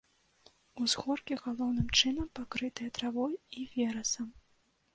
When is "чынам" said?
1.99-2.27